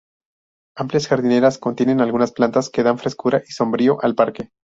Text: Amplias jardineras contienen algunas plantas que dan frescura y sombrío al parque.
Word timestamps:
Amplias 0.75 1.07
jardineras 1.07 1.59
contienen 1.59 2.01
algunas 2.01 2.31
plantas 2.31 2.71
que 2.71 2.81
dan 2.81 2.97
frescura 2.97 3.43
y 3.47 3.51
sombrío 3.51 4.01
al 4.03 4.15
parque. 4.15 4.49